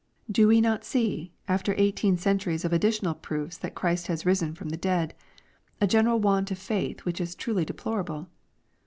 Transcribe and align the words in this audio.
Do 0.31 0.47
we 0.47 0.61
not 0.61 0.83
see, 0.83 1.31
after 1.47 1.75
eighteen 1.77 2.17
centuries 2.17 2.65
of 2.65 2.73
additional 2.73 3.13
proofs 3.13 3.59
that 3.59 3.75
Christ 3.75 4.07
has 4.07 4.25
risen 4.25 4.55
from 4.55 4.69
the 4.69 4.75
dead, 4.75 5.13
a 5.79 5.85
general 5.85 6.19
want 6.19 6.49
of 6.49 6.57
faith 6.57 7.01
which 7.05 7.21
is 7.21 7.35
truly 7.35 7.65
deplorable 7.65 8.27